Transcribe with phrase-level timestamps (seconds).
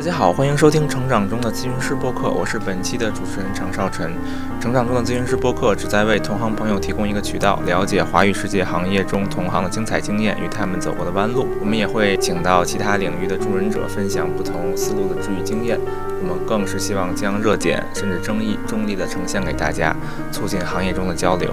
[0.00, 4.10] 大家好，欢迎收听《成长中的咨询师播客》，我是本期的主持人常少晨。
[4.58, 11.46] 成长中的咨询师播客旨在为同行朋友提供一个渠道，了解华语世界行业中同行的精彩经验与他们走过的弯路。
[11.60, 15.78] 我们也会请到其他领域的助人者分享不同思路的治愈经验。
[16.22, 19.94] 我们更是希望将热点甚至争议中立的呈现给大家，
[20.32, 21.52] 促进行业中的交流。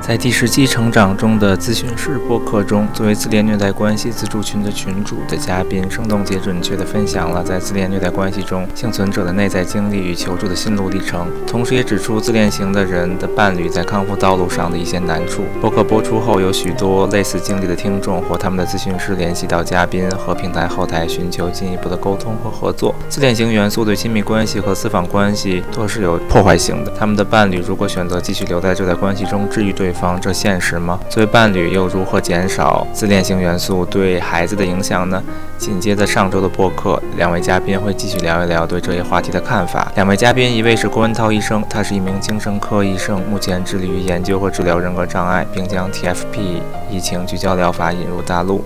[0.00, 15.42] 在第十期成长中的咨询师播客中，作为自恋虐待关系自助群的群主的嘉宾，生动且准确地分享了在自恋虐待关系中幸存者的内在经历与求助的心路历程，同时也指出自恋型的人的伴侣在康复道路上的一些难处。
[15.60, 22.94] 播客播出后，有许多类似经历的听众或他们的咨询师联系到嘉宾和平台后台，寻求进一步的沟通和合作。
[23.08, 26.92] 自恋型元素对亲密关系和私访关系都是有破坏性的。
[26.96, 29.85] 他们的伴侣如果选择继续留在这段关系中治愈对。
[29.86, 30.98] 对方这现实吗？
[31.08, 35.22] 作为伴侣又如何减少自恋型元素对孩子的影响呢？
[35.58, 39.92] 紧接着上周的播客，两位嘉宾会继续聊一聊对这一话题的看法。
[39.94, 48.64] 两位嘉宾，一位是郭文涛医生，他是一名精神科医生，目前致力于研究和治疗人格障碍，并将 TFP 疫情聚焦疗法引入大陆。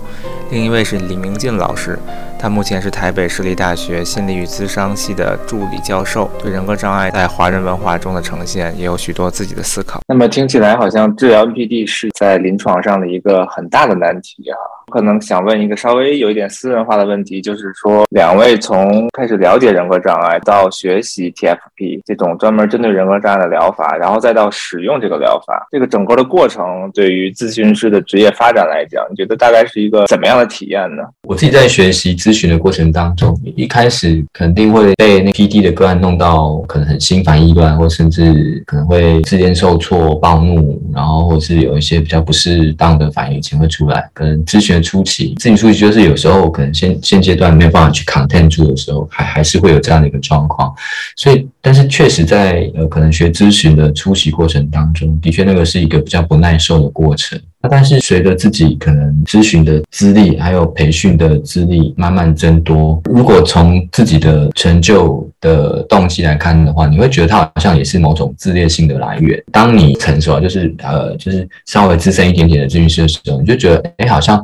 [0.49, 1.97] 另一位是李明进老师，
[2.37, 10.01] 他目前是台北市立大学心理与咨商系的助理教授，对人格障碍在华人文化中的呈现也有许多自己的思考。
[10.09, 14.55] 那么听起来好像治疗 NPD 是在临床上的一个很大的难题啊。
[14.91, 31.03] 可能想问一个稍微有一点私人化的问题，就是说，两位从开始了解人格障碍到学习 TFP 这种专门针对人格障碍的疗法，然后再到使用这个疗法，这个整个的过程对于咨询师的职业发展来讲，你觉得大概是一个怎么样的体验呢？
[31.23, 44.71] 我自己在学习咨询的过程当中，一开始肯定会被那 PD 的个案弄到可能很心烦意乱，或甚至可能会之间受挫、暴怒，然然后或是有一些比较不适当的反应情会出来，可能咨询。
[44.81, 50.73] 初期，咨询初期就是有时候可能现现阶段没有办法去 content 住的时候，还还是会有这样的一个状况。
[51.15, 57.39] 所以，但是确实在呃可能学咨询的初期过程当中，的确那个是一个比较不耐受的过程。
[57.61, 69.41] 那但是随着自己可能咨询的资历还有培训的资历慢慢增多，如果从自己的成就的动机来看的话，你会觉得它好像也是某种自恋性的来源。
[69.51, 74.43] 当你成熟，就是呃就是稍微资深一点点的咨询师的时候，你就觉得哎好像。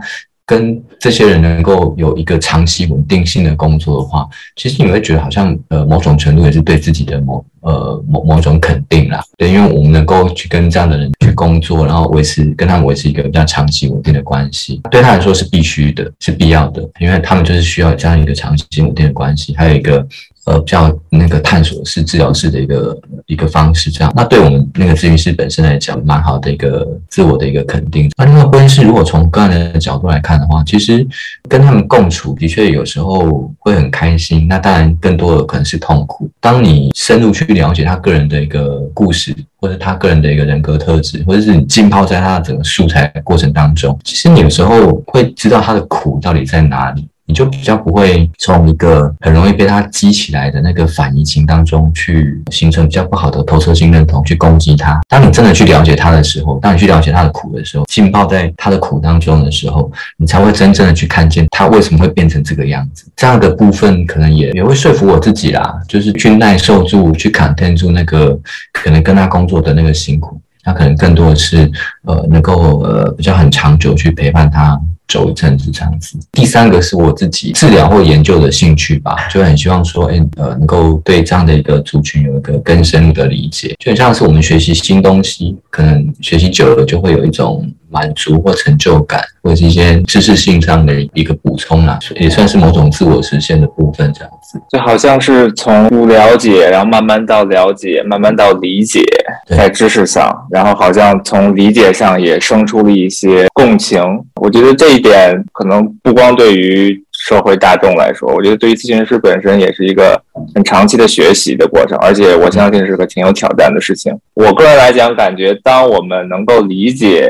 [0.49, 4.25] 跟这些人能够有一个长期稳定性的工作的话，
[4.55, 9.21] 其实你会觉得好像呃某种程度也是对自己的某呃某某种肯定啦。
[9.37, 20.07] 对，因为我们能够去跟这样的人去工作，然后维持跟他们维持一个比较长期稳定的关系，对他来说是必须的，是必要的，因为他们就是需要这样一个长期稳定的关系，还有一个。
[20.47, 28.09] 呃，比较那个探索式治疗式的一个一个方式，这样，那对我们那个咨询师本身来讲，蛮好的一个自我的一个肯定。
[28.17, 31.05] 那另外，关键是如果从个人的角度来看的话，其实
[31.49, 34.47] 跟他们共处的确有时候会很开心。
[34.47, 36.31] 那当然，更多的可能是痛苦。
[36.39, 47.07] 当你深入去了解他个人的一个故事，或者他个人的一个人格特质，或者是你浸泡在他的整个素材过程当中，其实你有时候会知道他的苦到底在哪里。
[47.27, 54.99] 你就比较不会从一个很容易被他激起来的那个反移情当中去形成比较不好的投射性认同，去攻击他。
[55.09, 63.05] 当你真的去了解他的时候，当你去了解他的苦的时候，浸泡在他的苦当中的时候，你才会真正的去看见他为什么会变成这个样子。
[63.15, 68.39] 这样的部分可能也也会说服我自己啦，就是去耐受住，去 contain 住那个
[68.71, 70.39] 可能跟他工作的那个辛苦。
[70.67, 71.71] 他可能更多的是
[72.03, 74.77] 呃能够呃比较很长久去陪伴他。
[75.07, 76.19] 走一阵子这样子。
[76.33, 83.73] 第三个是我自己治疗或研究的兴趣吧，就很希望说，哎，呃，能够对这样的一个族群有一个更深入的理解。
[83.79, 94.61] 就很像是我们学习新东西，可能学习久了就会有一种满足或成就感，或者是一些知识性上的一个补充啦，也算是某种自我实现的部分这样子。
[94.69, 99.03] 就好像是从不了解，然后慢慢到了解，慢慢到理解，
[99.47, 104.01] 在知识上，然后好像从理解上也生出了一些共情。
[104.41, 110.21] 我觉得这一点可能不光对于社会大众来说，我觉得对于咨询师本身也是一个
[110.55, 114.17] 很长期的学习的过程，而且我相信是个挺有挑战的事情。
[114.33, 117.27] 我个人来讲，感觉当我们能够理解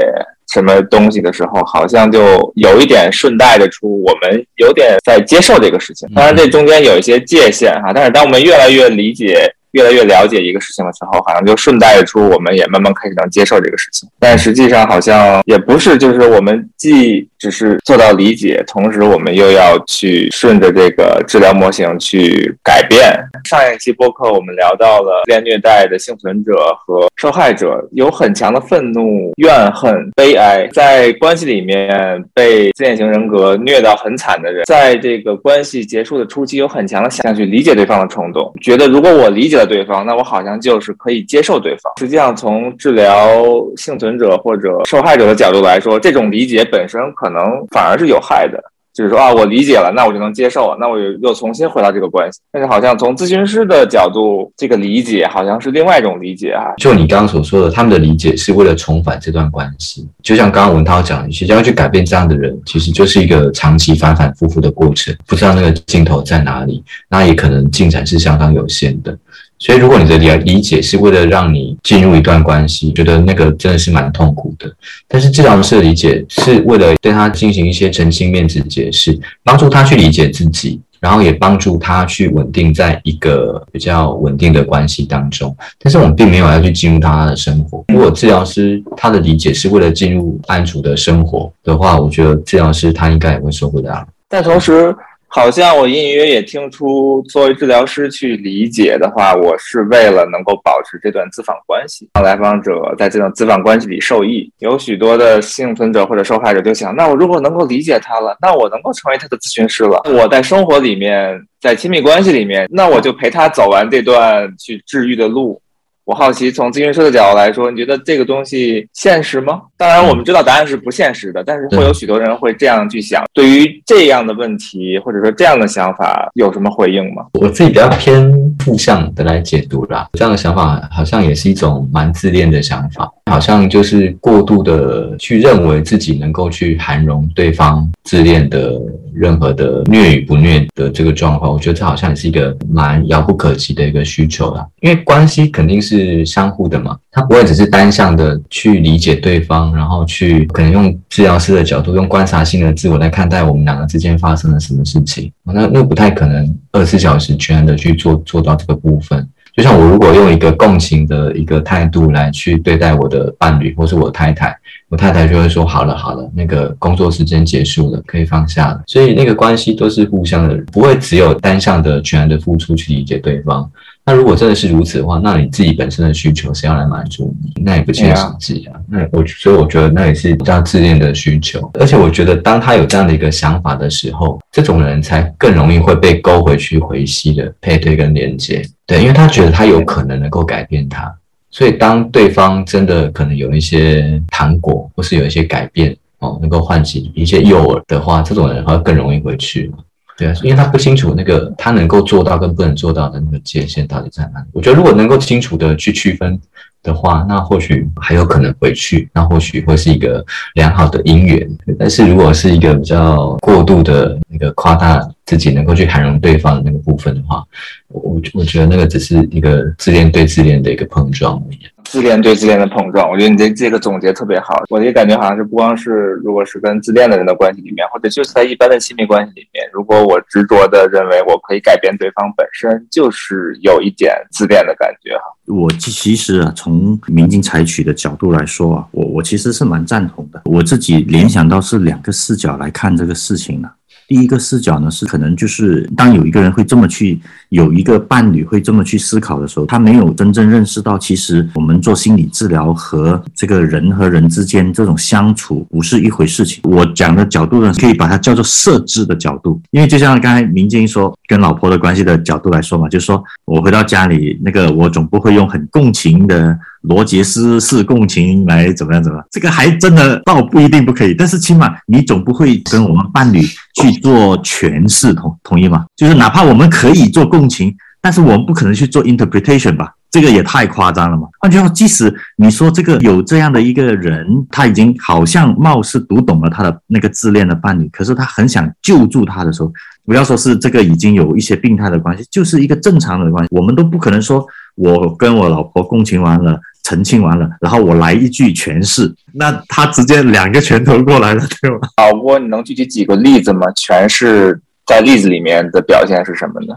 [0.52, 6.08] 什么东西的时候，好像就有一点顺带着出，我们有点在接受这个事情。
[6.16, 9.54] 当然，这中间有一些界限哈，但是当我们越来越理解。
[9.72, 14.10] 越来越了解一个事情的时候，好像就顺带着出，我们也慢慢开始能接受这个事情。
[14.18, 23.14] 但实际上好像也不是，就是我们既只是做到理解，同时我们又要去顺着这个治疗模型去改变。
[23.46, 26.54] 上一期播客我们聊到了恋虐待的幸存者
[26.86, 41.94] 和受害者有很强的愤怒、怨恨、悲哀，在关系里面被自恋型人格虐到很惨的人，在这个关系结束的初期有很强的想去理解对方的冲动，觉得如果我理解了对方，那我好像就是可以接受对方。
[42.00, 43.44] 实际上，从治疗
[43.76, 48.58] 幸存者或者受害者的角度来说，这种理解本身可可能反而是有害的。
[48.94, 52.40] 就是说啊，我理解了，那我就能接受，那我又又重新回到这个关系。
[52.52, 56.74] 但是好像从咨询师的角度，这个理解好像是另外一种理解啊。
[56.78, 60.10] 就你刚刚所说的，他们的理解是为了重返这段关系。
[60.24, 69.16] 就像刚刚文涛讲，其实要去改变这样的人，其实就是一个长期反反复复的过程，不知道那个尽头在哪里，那也可能进展是相当有限的。
[69.60, 74.72] 所以，如果你的理理解是为了让你进入一段关系，觉得那个真的是蛮痛苦的。
[75.08, 85.56] 但是治疗师的理解是为了对他进行一些澄清、面子解释，帮助他去理解自己，然后也帮助他去稳定在一个比较稳定的关系当中。
[85.80, 87.84] 但是我们并没有要去进入他的生活。
[87.88, 94.08] 如果治疗师他的理解是为了进入案主的生活的话，我觉得治疗师他应该也会受不了。
[94.30, 94.96] 但同时，
[95.38, 104.52] 好像我隐隐约也听出，作为治疗师去理解的话，我是为了能够保持这段咨访关系，让来访者在这段咨访关系里受益。
[104.58, 110.02] 有许多的幸存者或者受害者就想，那我如果能够理解他了，那我能够成为他的咨询师了。
[110.06, 115.62] 我在生活里面，在亲密关系里面，那我就陪他走完这段去治愈的路。
[116.08, 119.64] 我好奇，从咨询师的角度来说，你觉得这个东西现实吗？
[119.76, 123.26] 当然，我们知道答案是不现实的，但是会有许多人会这样去想。
[123.34, 127.26] 对于这样的问题，或者说这样的想法，有什么回应吗？
[127.34, 128.32] 我自己比较偏
[128.68, 138.78] 负向的来解读啦，这样的想法好像也是一种蛮自恋的想法，好像就是过度的去认为自己能够去涵容对方自恋的。
[139.18, 144.64] 任何的虐与不虐的这个状况，我觉得这好像也是一个蛮遥不可及的一个需求啦。
[144.82, 155.32] 因为关系肯定是相互的嘛，他不会只是单向的去理解对方，然后去可能用治疗师的角度，用观察性的自我来看待我们两个之间发生了什么事情。
[155.44, 159.28] 那那不太可能二十四小时全然的去做做到这个部分。
[159.56, 164.56] 就像我如果用一个共情的一个态度来去对待我的伴侣或是我太太。
[164.90, 173.70] 我太太就会说：“好了好了，那个工作时间结束了，可以放下了。”所以那个关系都是互相的，不会只有单向的全然的付出去理解对方。
[174.08, 177.62] 那如果真的是如此的话，那你自己本身的需求谁要来满足你？
[177.62, 178.80] 那也不切实际啊。
[178.90, 181.70] 那我所以我觉得那也是比较自恋的需求。
[181.74, 188.66] 而且我觉得当他有这样的一个想法的时候，这种人才更容易会被勾回去回吸的配对跟连接。
[188.86, 191.14] 对，因为他觉得他有可能能够改变他。
[191.50, 199.70] 所以，当对方真的可能有一些糖果，或是有一些改变哦，能够唤起一些诱饵的话，这种人会更容易回去。
[200.18, 204.46] 对啊，因为他不清楚那个他能够做到跟不能做到的那个界限到底在哪里。
[204.52, 206.40] 我觉得，如果能够清楚的去区分
[206.82, 210.26] 的话，那或许还有可能回去，那或许会是一个
[210.56, 211.48] 良好的姻缘。
[211.78, 217.44] 但是如果是一个比较过度的那个夸大自己能够去涵容对方的那个部分的话，
[217.90, 221.60] 我我觉得那个只是一个自恋对自恋的一个碰撞而已。
[221.90, 224.64] 自恋对自恋的碰撞，我觉得你这这个总结特别好。
[224.70, 235.24] 我也感觉好像是不光是如果是跟自恋的人的关系里面，或者就是在一般的亲密关系里面，如果我执着的认为我可以改变对方，本身就是有一点自恋的感觉哈。
[235.46, 240.42] 我其实啊，从民警采取的角度来说啊，我我其实是蛮赞同的。
[240.46, 243.72] 我自己联想到是两个视角来看这个事情的。
[244.08, 256.62] 第一个视角呢，是可能就是当有一个人会这么去，有一个伴侣会这么去思考的时候，他没有真正认识到，其实我们做心理治疗和这个人和人之间这种相处不是一回事情。
[256.64, 266.58] 我讲的角度呢，可以把它叫做设置的角度，因为就像刚才明晶说，跟老婆的关系的角度来说嘛，就是说我回到家里，那个我总不会用很共情的。
[266.82, 269.04] 罗杰斯式共情来怎么样？
[269.04, 269.28] 怎么样？
[269.32, 273.42] 这个还真的倒不一定不可以，但是起码你总不会跟我们伴侣
[273.76, 275.86] 去做诠释，同同意吗？
[275.96, 279.94] 就是哪怕我们可以做共情，但是我们不可能去做 interpretation 吧？
[280.10, 281.28] 这个也太夸张了嘛！
[281.38, 289.72] 换句话说，即使你说这个有这样的一个人，他已经好像貌似读懂了他的那个自恋的伴侣，可是他很想救助他的时候，
[290.06, 294.44] 不要说是这个已经有一些病态的关系，就是一个正常的关系，我们都不可能说
[294.78, 296.60] 我跟我老婆共情完了。
[296.84, 301.80] 澄清完了，然后我来一句诠释，那他直接两个拳头过来了，对吗？
[301.98, 303.68] 老 郭，你能具体举个例子吗？
[303.76, 306.74] 诠释在例子里面的表现是什么呢？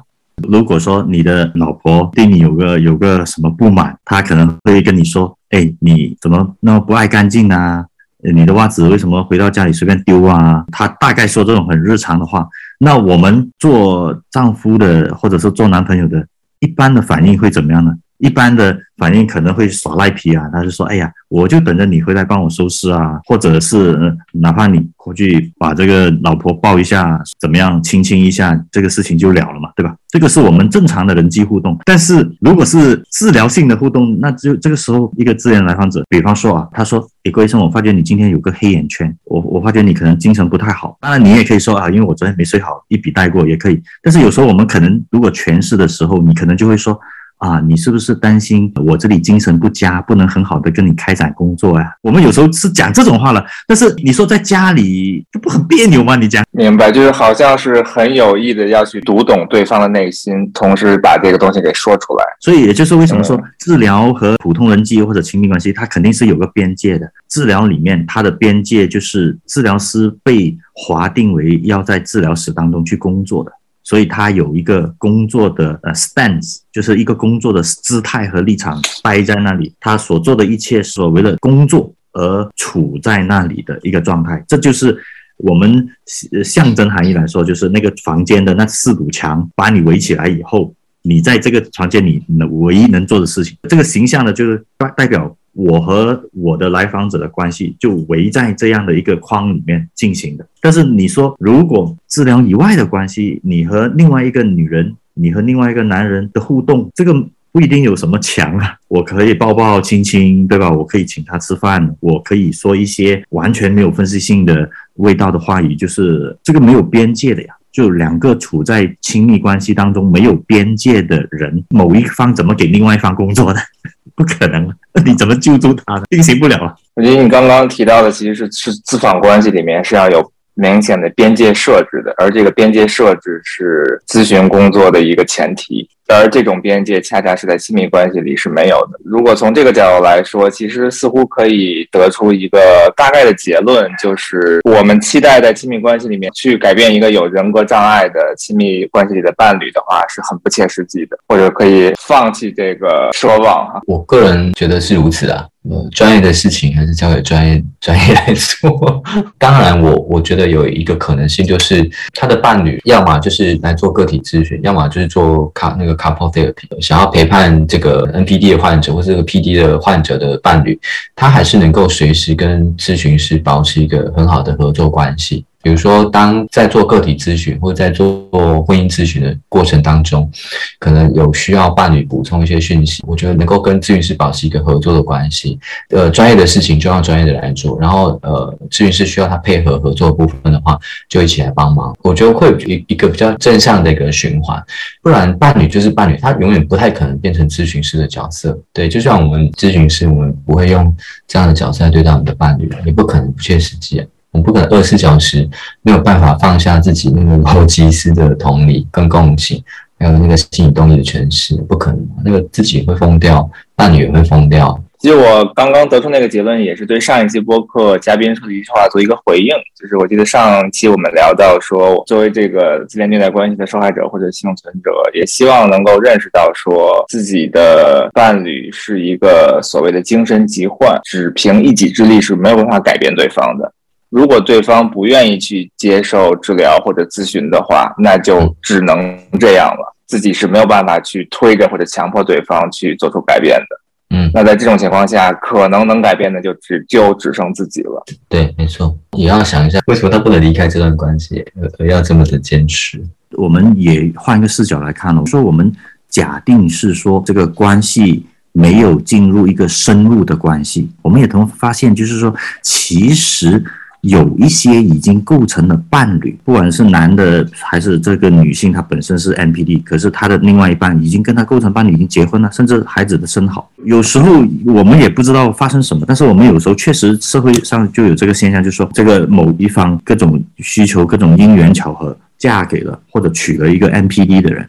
[0.49, 7.85] 如果说你的老婆对你有个有个什么不满，她可能会跟你说：“哎，你怎么那么不爱干净呢？
[8.25, 10.65] 呃你的袜子为什么回到家里随便丢啊？
[10.73, 12.49] 她大概说这种很日常的话，
[12.81, 16.27] 那我们做丈夫的或者是做男朋友的，
[16.61, 17.99] 一般的反应会怎么样呢？
[18.21, 29.97] 一般的反应可能会耍赖皮啊，他就说：“哎呀，我就等着你回来帮我收拾啊，或者是、哪怕你回去把这个老婆抱一下，怎么样，亲亲一下，这个事情就了了嘛，对吧？
[30.09, 31.79] 这个是我们正常的人际互动。
[31.87, 43.81] 但是如果是治疗性的互动，那就这个时候一个自然来访者，比方说啊，他说：‘诶，郭医生，我发觉你今天有个黑眼圈，我我发觉你可能精神不太好。’当然你也可以说啊，因为我昨天没睡好，一笔带过也可以。
[44.03, 47.01] 但是有时候我们可能如果诠释的时候，你可能就会说。
[47.41, 56.17] 啊，你是不是担心我这里精神不佳，不能很好的跟你开展工作呀、我们有时候是讲这种话了，但是你说在家里，这不很别扭吗？
[56.17, 62.25] 你讲，明白，就是好像是很有意的要去读懂对方的内心，同时把这个东西给说出来。
[62.41, 67.11] 所以也就是为什么说治疗和普通人际或者亲密关系，它肯定是有个边界的。
[67.31, 73.51] 治疗里面它的边界就是治疗师被划定为要在治疗室当中去工作的。
[73.83, 84.97] 所以他有一个工作的呃 stance，就是一个工作的姿态和立场待在那里，他所做的一切所谓的工作而处在那里的一个状态，这就是
[85.39, 85.89] 我们
[86.33, 92.23] 呃象征含义来说，就是那个房间的那四堵墙把你围起来以后，你在这个房间里
[92.63, 100.47] 唯一能做的事情，这个形象呢，就是代代表我和我的来访者的关系就围在这样的一个框里面进行的。
[100.61, 107.13] 但是你说，如果治疗以外的关系，你和另外一个女人，你和另外一个男人的互动，这个
[107.53, 108.77] 不一定有什么墙啊。
[108.89, 110.71] 我可以抱抱亲亲，对吧？
[110.71, 117.55] 我可以请他吃饭，我可以说一些完全没有分析性的味道的话语，就是这个没有边界的呀。
[117.73, 123.61] 就两个处在亲密关系当中没有边界的人，某一方怎么给另外一方工作呢？
[124.17, 124.69] 不可能，
[125.05, 126.03] 你怎么救助他呢？
[126.11, 126.75] 进行不了了。
[126.95, 138.99] 我觉得你刚刚提到的其实是是咨访关系里面是要有明显的边界设置的，而这个边界设置是咨询工作的一个前提，而这种边界恰恰是在亲密关系里是没有的。
[139.05, 153.81] 如果从这个角度来说，其实似乎可以得出一个大概的结论，就是我们期待在亲密关系里面去改变一个有人格障碍的亲密关系里的伴侣的话，是很不切实际的，或者可以放弃这个奢望哈。
[153.87, 155.47] 我个人觉得是如此啊。
[155.69, 159.03] 呃，专业的事情还是交给专业专业来做。
[159.37, 170.79] 当然我，我觉得有一个可能性，就是他的伴侣要么就是来做个体咨询，要么就是做卡那个 couple therapy，想要陪伴这个 NPD 的患者或者这个 PD 的患者的伴侣，
[171.15, 175.45] 他还是能够随时跟咨询师保持一个很好的合作关系。
[175.63, 178.27] 比如说，当在做个体咨询或者在做
[178.63, 180.31] 婚姻咨询的过程当中，
[180.79, 185.59] 可能有需要伴侣补充一些讯息，我觉得能够跟咨询师保持一个合作的关系。
[185.91, 191.95] 呃，专业的事情就让专业的来做，然后呃，咨询师需要他配合合作部分的话，就一起来帮忙。
[192.03, 194.63] 我觉得会有一一个比较正向的一个循环，
[195.03, 198.59] 不然伴侣就是伴侣，他永远不太可能变成咨询师的角色。
[198.73, 200.97] 对，就像我们咨询师，我们不会用
[201.29, 204.03] 这样的角色来对待我们的伴侣，也不可能不切实际。
[204.33, 205.49] 我们不可能二十四小时
[205.83, 209.63] 没有办法放下自己那个逻辑式的同理跟共情，
[209.99, 214.81] 还有那个心理动力的诠释，不可能，那个自己会疯掉，伴侣也会疯掉。
[215.01, 219.49] 其实我刚刚得出那个结论，也是对上一期播客嘉宾说的一句话做一个回应。
[219.81, 233.73] 就是我记得上期我们聊到说，作为这个自恋虐待关系的受害者或者幸存者，也希望能够认识到说自己的伴侣是一个所谓的精神疾患，只凭一己之力是没有办法改变对方的。
[234.11, 239.97] 如果对方不愿意去接受治疗或者咨询的话，那就只能这样了。
[240.07, 244.17] 自己是没有办法去推着或者强迫对方去做出改变的。
[244.17, 248.05] 嗯，那在这种情况下，可能能改变的就只就只剩自己了。
[248.29, 253.01] 对，没错，也要想一下，为什么他不能离开这段关系，而而要这么的坚持？
[253.37, 255.73] 我们也换一个视角来看了，说我们
[256.09, 263.65] 假定是说这个关系没有进入一个深入的关系，我们也同发现，就是说其实。
[264.03, 273.71] 有一些已经构成了伴侣，不管是男的还是这个女性，她本身是 NPD，可是她的另外一半已经跟她构成伴侣，已经结婚了，甚至孩子的生好。
[273.85, 284.67] 有时候我们也不知道发生什么，但是我们有时候确实社会上就有这个现象，就说这个某一方各种需求、各种因缘巧合嫁给了或者娶了一个 NPD 的人。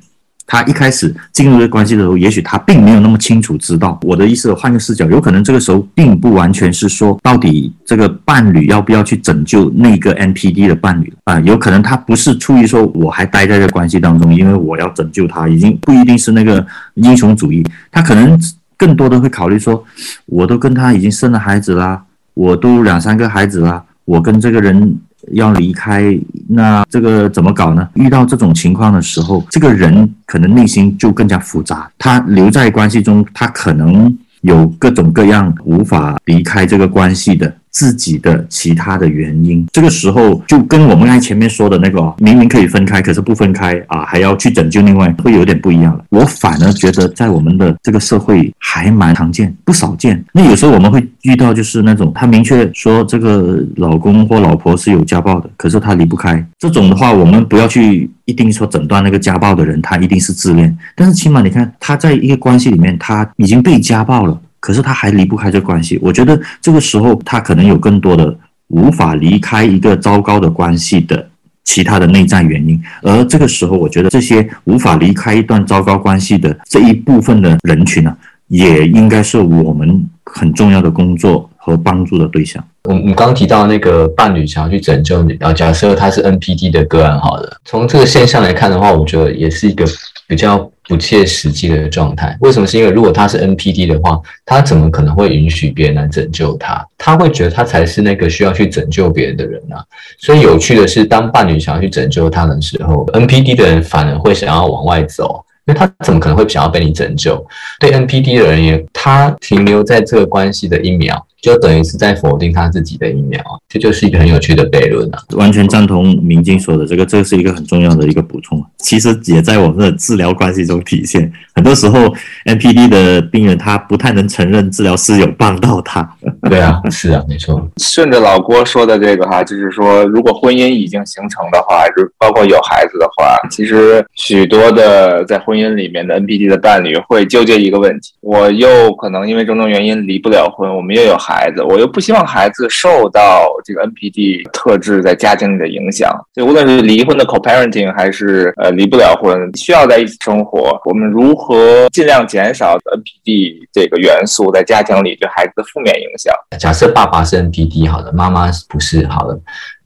[0.52, 3.98] 他一开始进入这个关系的时候，也许他并没有那么清楚知道。
[4.02, 18.38] 我的意思，换个视角，有可能这个时候并不完全是说到底这个伴侣要不要去拯救那个 NPD 的伴侣啊、有可能他不是出于说我还待在这关系当中，因为我要拯救他，已经不一定是那个英雄主义，他可能
[18.76, 19.82] 更多的会考虑说，
[20.26, 22.04] 我都跟他已经生了孩子啦。
[22.34, 24.98] 我都两三个孩子了，我跟这个人
[25.34, 27.88] 要离开，那这个怎么搞呢？
[27.94, 31.90] 遇到这种情况的时候，这个人可能内心就更加复杂。
[31.98, 37.54] 他留在关系中，他可能有各种各样无法离开这个关系的。
[37.72, 46.04] 自己的其他的原因，这个时候就跟我们刚才前面说的那个明明可以分开，可是不分开啊，还要去拯救另外，会有点不一样了。
[46.10, 50.24] 我反而觉得在我们的这个社会还蛮常见，不少见。
[50.34, 56.46] 那有时候我们会遇到就是那种他明确说这个老公或老婆是有家暴的，可是他离不开。
[56.60, 64.40] 这种的话，我们不要去一定说诊断那个家暴的人他一定是自恋，但是起码你看他在一个关系里面他已经被家暴了。
[64.62, 68.34] 可是他还离不开这关系，我觉得这个时候他可能有更多的
[68.68, 71.28] 无法离开一个糟糕的关系的
[71.64, 78.16] 其他的内在原因，而这个时候我觉得这些无法离开一段糟糕关系的这一部分的人群呢，
[78.50, 82.64] 也应该是我们很重要的工作和帮助的对象。
[82.84, 89.86] 我我刚提到那个伴侣想要去拯救你，然后假设他是 NPD 的个案，好了，从这个现象来看的话，我觉得也是一个
[90.28, 90.72] 比较。
[90.92, 92.68] 不切实际的状态，为什么？
[92.68, 96.86] 是因为如果他是 NPD 的话，他怎么可能会允许别人来拯救他？
[96.98, 99.82] 他会觉得他才是那个需要去拯救别人的人啊。
[100.20, 105.42] 所以有趣的是，当伴侣想要去拯救他的时候，NPD 的人反而会想要往外走。
[105.66, 107.42] 因为他怎么可能会想要被你拯救？
[107.80, 115.20] 对 NPD 的人也，他停留在这个关系的一秒，就等于是在否定他自己的一秒这就是一个很有趣的悖论啊！
[115.32, 118.64] 完全赞同明晶说的这个，这是一个很重要的一个补充。
[118.78, 121.32] 其实也在我们的治疗关系中体现。
[121.56, 122.14] 很多时候
[122.46, 126.08] ，NPD 的病人他不太能承认治疗师有帮到他。
[126.50, 127.68] 对啊，是啊，没错。
[127.78, 146.12] 顺着老郭说的这个哈，就是说，如果婚姻已经形成的话，就包括有孩子的话，其实许多的在婚姻里面的 NPD 的伴侣会纠结一个问题：我又可能因为种种原因离不了婚，我们又有孩孩子，我又不希望孩子受到这个 NPD 特质在家庭里的影响。
[146.34, 156.34] 所以，无论是离婚的 co-parenting，还是呃离不了婚，需要在一起生活，我们如何尽量减少 NPD 这个元素在家庭里对孩子的负面影响？
[156.60, 159.40] 假设爸爸是 NPD 好的，妈妈不是好的，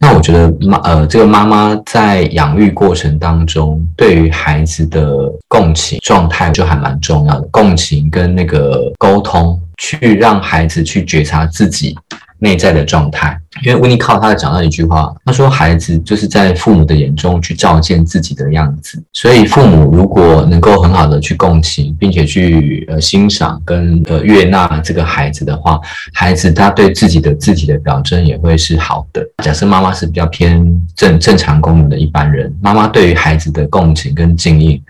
[0.06, 11.98] 那我觉得妈呃这个妈妈在养育过程当中，对于孩子的共情状态就还蛮重要的，共情跟那个沟通，去让孩子去觉察自己。
[12.40, 25.80] 内在的状态，因为温尼靠他讲到一句话，他说孩子就是在父母的眼中去照见自己的样子，所以父母如果能够很好的去共情，并且去呃欣赏跟呃悦纳这个孩子的话，
[26.14, 29.26] 孩子他对自己的自己的表征也会是好的。
[29.44, 30.64] 假设妈妈是比较偏
[30.96, 34.82] 正正常功能的一般人，妈妈对于孩子的共情跟敬意。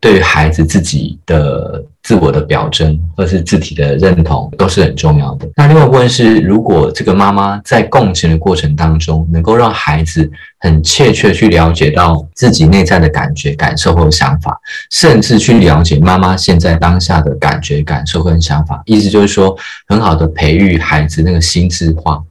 [0.00, 5.46] 对于孩子自己的自我的表征，或是自体的认同，都是很重要的。
[5.54, 14.58] 那另外一部分是，如果这个妈妈在共情的过程当中，能够让孩子很切切去了解到自己内在的感觉、感受或想法，
[14.90, 19.54] 甚至去了解妈妈现在当下的感觉、感受跟想法，意思就是说，
[19.86, 22.22] 很好的培育孩子那个心智化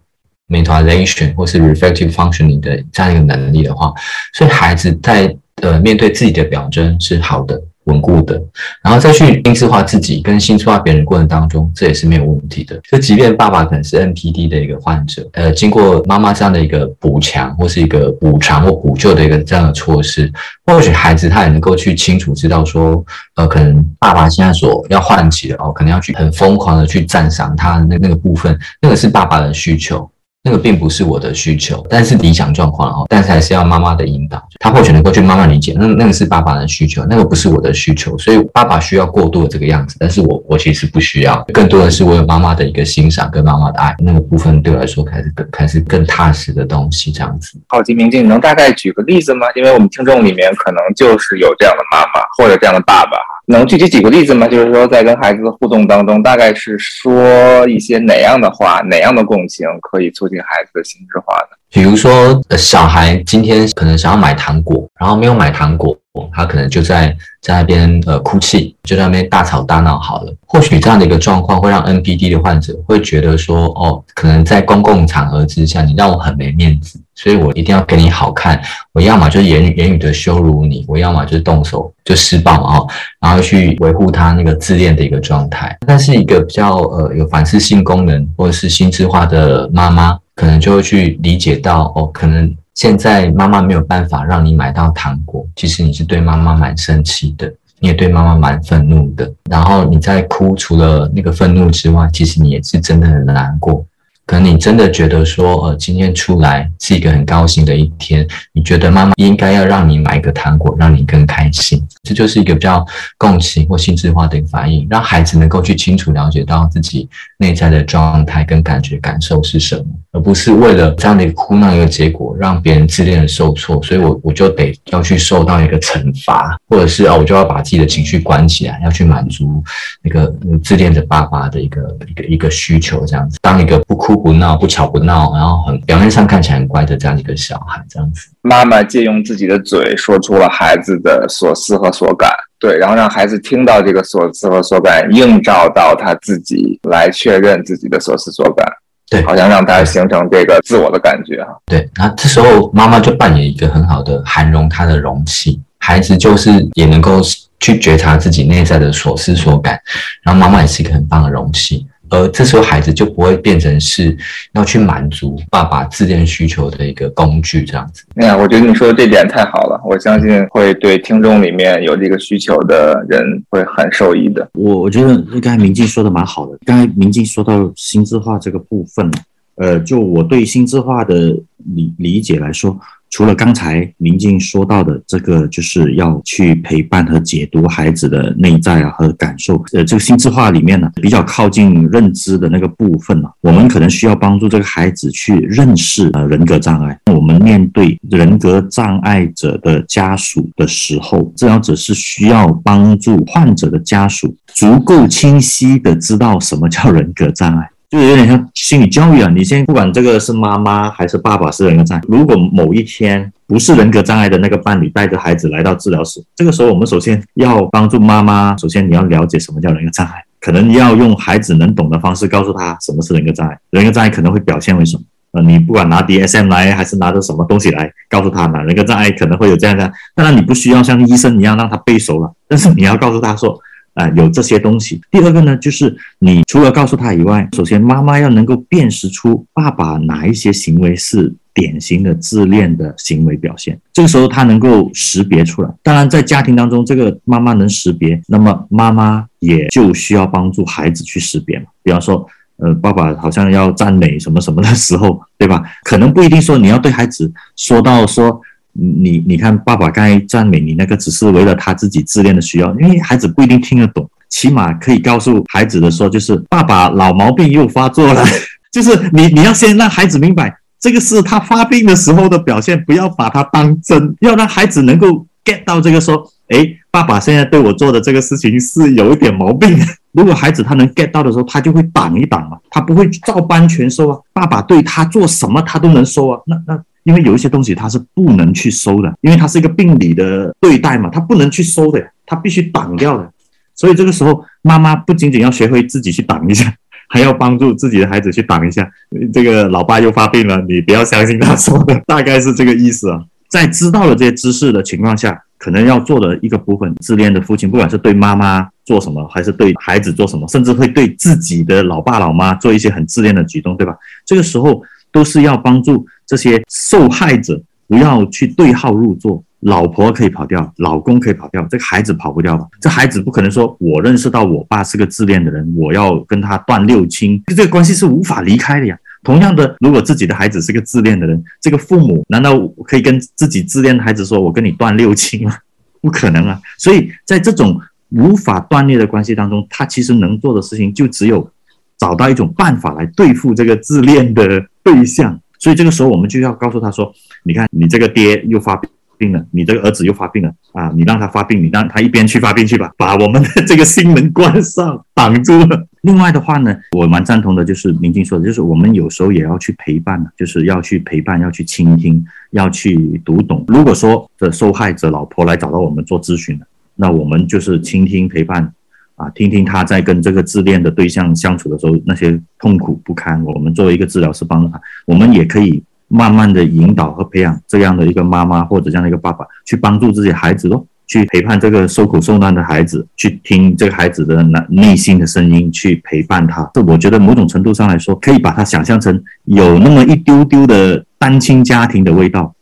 [0.50, 3.94] （mentalization） 或是 reflective functioning 的这样一个能力的话，
[4.34, 5.38] 所以孩子在。
[5.64, 8.42] 呃，面对自己的表征是好的、稳固的，
[8.84, 12.80] 然后再去心智化自己跟心智化别人过程当中，这也是没有问题的。
[12.90, 20.32] 就即便爸爸可能是 NPD 的一个患者，呃，经过妈妈这样的一个补强或是一个补偿或补救的一个这样的措施，
[20.66, 23.04] 或许孩子他也能够去清楚知道说，
[23.36, 30.10] 呃，可能爸爸现在所要唤起的哦，可能要去很疯狂的去赞赏他的那那个部分，那个是爸爸的需求。
[30.48, 35.76] 那个并不是我的需求，但是理想状况哈，但是还是要妈妈的引导，他或许能够去慢慢理解。
[35.78, 47.60] 那那个是爸爸的需求，那个不是我的需求，所以爸爸需要过度的这个样子，但是我我其实不需要，更多的是我有妈妈的一个欣赏跟妈妈的爱，那个部分对我来说还是更还是更踏实的东西，这样子。
[47.68, 49.48] 好奇明镜，能大概举个例子吗？
[49.54, 53.18] 因为我们听众里面可能就是有这样的妈妈或者这样的爸爸。
[53.50, 54.46] 能具体举个例子吗？
[54.46, 61.56] 就是说，在跟孩子的互动当中，大概是说一些哪样的话，哪样的共情可以促进孩子的心智化呢？
[61.70, 65.98] 比如说，小孩今天可能想要买糖果，然后没有买糖果，
[66.34, 70.00] 他可能就在在那边呃哭泣，就在那边大吵大闹。
[70.00, 77.00] 好了，或许这样的一个状况会让 NPD 的患者会觉得说，哦，可能在公共场合之下，你让我很没面子。
[77.16, 78.62] 所以我一定要给你好看，
[78.94, 82.80] 我要么就是言语言语的羞辱你，我要么就是动手就施暴啊，
[83.20, 85.76] 然后去维护他那个自恋的一个状态。
[85.88, 99.34] 但是一个比较呃有反思性功能或者是心智化的妈妈，可能就会去理解到哦，可能现在妈妈没有办法让你买到糖果，其实你是对妈妈蛮生气的，你也对妈妈蛮愤怒的。
[99.50, 103.84] 然后你在哭，除了那个愤怒之外，其实你也是真的很难过。
[104.28, 112.86] 可能你真的觉得说，呃，今天出来是一个很高兴的一天，你觉得妈妈应该要让你买一个糖果，让你更开心，这就是一个比较
[113.18, 129.64] 共情或心智化的一个反应，让孩子能够去清楚了解到自己内在的状态跟感觉感受是什么，而不是为了这样的一个哭闹一个结果，让别人自恋的受挫，所以我我就得要去受到一个惩罚，或者是啊，我就要把自己的情绪关起来，要去满足
[130.04, 130.28] 那个
[130.62, 134.17] 自恋的爸爸的一个一个一个需求，这样子，当一个不哭。
[134.18, 138.30] 不闹不吵不闹，然后很表面上看起来很乖的这样一个小孩，这样子。
[138.42, 148.66] 妈妈借用自己的嘴说出了孩子的所思和所感，对，然后让孩子听到这个所思和所感，映照到他自己来确认自己的所思所感，
[149.10, 151.50] 对，好像让他形成这个自我的感觉哈。
[151.66, 157.22] 对，那这时候妈妈就扮演一个很好的涵容他的容器，孩子就是也能够
[157.60, 159.80] 去觉察自己内在的所思所感，
[160.22, 161.86] 然后妈妈也是一个很棒的容器。
[162.10, 164.16] 而这时候，孩子就不会变成是
[164.54, 168.04] 要去满足爸爸自恋需求的一个工具，这样子。
[168.16, 174.50] 哎呀，我觉得你说的这点太好了，我相信会对听众里面有这个需求的人会很受益的。
[174.54, 179.12] 我我觉得刚才明静说的蛮好的，刚才明静说到心智化这个部分，
[179.56, 181.36] 呃，就我对心智化的
[181.76, 182.80] 理理解来说。
[183.10, 197.00] 除了刚才明静说到的这个，就是要去陪伴和解读孩子的内在啊和感受，呃，这个心智化里面呢，比较靠近认知的那个部分呢，我们可能需要帮助这个孩子去认识呃人格障碍。
[197.14, 207.70] 我们面对人格障碍者的家属的时候，治疗者是需要帮助患者的家属足够清晰的知道什么叫人格障碍。
[207.90, 209.32] 就是有点像心理教育啊！
[209.34, 223.58] 你先不管这个是妈妈还是爸爸是人格障碍，如果某一天不是人格障碍的那个伴侣带着孩子来到治疗室，这个时候我们首先要帮助妈妈，首先你要了解什么叫人格障碍，可能要用孩子能懂的方式告诉他什么是人格障碍。
[223.70, 225.04] 人格障碍可能会表现为什么？
[225.32, 228.62] 呃，你不管拿 DSM 来还是拿着什么东西来告诉他呢？
[228.66, 233.58] 人格障碍可能会有这样的，当然你不需要像医生一样让他背熟了，但是你要告诉他说。
[233.98, 235.02] 啊，有这些东西。
[235.10, 243.80] 第二个呢，就是你除了告诉他以外，首先妈妈要能够辨识出爸爸哪一些行为是典型的自恋的行为表现。
[243.92, 245.70] 这个时候他能够识别出来。
[245.82, 251.66] 当然，在家庭当中，这个妈妈能识别，那么妈妈也就需要帮助孩子去识别嘛。
[251.82, 252.24] 比方说，
[252.58, 255.64] 呃，爸爸好像要赞美什么什么的时候，对吧？
[255.84, 258.40] 可能不一定说你要对孩子说到说。
[258.80, 264.08] 你你看，爸爸刚才赞美你那个，只是为了他自己自恋的需要，因为孩子不一定听得懂。
[264.30, 268.24] 起码可以告诉孩子的说，就是爸爸老毛病又发作了。
[268.72, 279.76] 就是你你要先让孩子明白，这个是他发病的时候的表现，不要把它当真，要让孩子能够 get 到这个说，哎，爸爸现在对我做的这个事情是有一点毛病。
[280.12, 284.20] 如果孩子他能 get 到的时候，他就会挡一挡嘛，他不会照搬全收啊。
[284.34, 286.40] 爸爸对他做什么，他都能收啊。
[286.46, 286.80] 那那。
[287.08, 293.32] 因为有一些东西它是不能去收的，因为它是一个病理的对待嘛，它不能去收的，它必须挡掉的。
[293.74, 296.74] 所以这个时候，妈妈不仅仅要学会自己去挡一下，
[297.08, 298.86] 还要帮助自己的孩子去挡一下。
[299.32, 303.24] 这个老爸又发病了，你不要相信他说的，大概是这个意思啊。
[303.48, 313.96] 在知道了这些知识的情况下，可能要做的一个部分，自恋的父亲，不管是对妈妈做什么，还是对孩子做什么，甚至会对自己的老爸老妈做一些很自恋的举动，对吧？
[314.26, 316.06] 这个时候都是要帮助。
[316.28, 322.68] 这些受害者不要去对号入座，老婆可以跑掉，老公可以跑掉，这个孩子跑不掉吧？
[322.82, 328.98] 这孩子不可能说，我认识到我爸是个自恋的人，我要跟他断六亲，就这个关系是无法离开的呀。
[329.24, 335.56] 同样的，如果自己的孩子是个自恋的人，这个父母难道可以跟自己自恋的孩子说，我跟你断六亲吗？
[336.00, 336.62] 不可能啊！
[336.78, 337.78] 所以在这种
[338.10, 341.50] 无法断裂的关系当中，他其实能做的事情就只有
[341.98, 345.38] 找到一种办法来对付这个自恋的对象。
[345.60, 348.80] 所以这个时候，我们就要告诉他说：“你看，你这个爹又发
[349.18, 350.92] 病了，你这个儿子又发病了啊！
[350.96, 355.88] 你让他发病，你让他一边去发病去吧，把我们的这个心门关上，挡住了。
[356.02, 363.66] 另外的话呢，我蛮赞同的，就是明静说的，就是我们有时候也要去陪伴，就是要去陪伴，要去倾听，要去读懂。
[363.68, 366.60] 如果说的受害者老婆来找到我们做咨询，
[366.96, 368.72] 那我们就是倾听陪伴。”
[369.18, 373.44] 啊，听听他在跟这个自恋的对象相处的时候那些痛苦不堪。
[373.44, 386.70] 我们作为一个治疗师帮助他，我们也可以慢慢的引导和培养这样的一个妈妈或者这样的一个爸爸，去帮助自己孩子咯，去陪伴这个受苦受难的孩子，去听这个孩子的那内心的声音，去陪伴他。
[386.76, 392.54] 这我觉得某种程度上来说，可以把它想象成有那么一丢丢的单亲家庭的味道，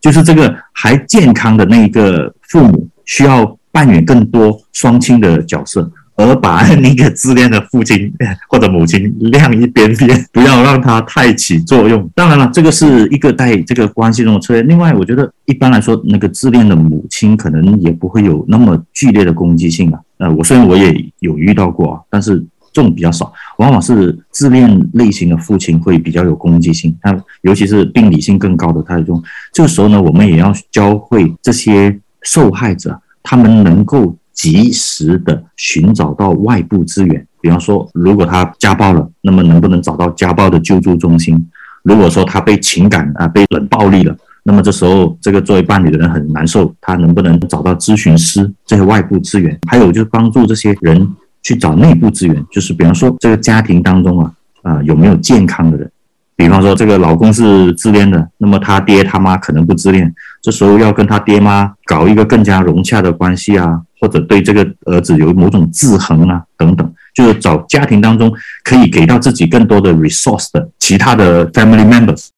[0.00, 5.90] 就是这个还健康的那一个父母需要扮演更多双亲的角色。
[6.18, 8.12] 而把那个自恋的父亲
[8.50, 12.10] 或者母亲晾一边边， 不要让他太起作用。
[12.12, 14.62] 当然了，这个是一个在这个关系中的策略。
[14.62, 20.00] 另外，我觉得一般来说，那个自恋的母亲可能也不会有那么剧烈的攻击性啊。
[20.18, 26.92] 呃，我虽然我也有遇到过啊，但是这种比较少，往往是自恋类型的父亲会比较有攻击性。
[27.00, 34.17] 他尤其是病理性更高的态度，这个时候呢，我们也要教会这些受害者，他们能够。
[34.38, 41.50] 及时的寻找到外部资源，比方说，如果他家暴了，那么能不能找到家暴的救助中心？
[41.82, 49.58] 如果说他被情感啊被冷暴力了，那么这时候这个作为伴侣的人很难受，他能不能找到咨询师这些外部资源？
[49.66, 51.08] 还有就是帮助这些人
[51.42, 55.90] 去找内部资源，就是比方说这个家庭当中啊啊有没有健康的人？
[56.38, 63.82] 比方说这个老公是自恋的，那么他爹他妈可能不自恋，这时候要跟他爹妈搞一个更加融洽的关系啊。
[64.00, 72.28] 或者对这个儿子有某种制衡啊，等等，就是找家庭当中可以给到自己更多的 resource 的其他的 family members。